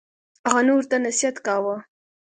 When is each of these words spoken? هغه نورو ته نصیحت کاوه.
هغه 0.49 0.61
نورو 0.67 0.85
ته 0.91 0.95
نصیحت 1.05 1.37
کاوه. 1.45 1.75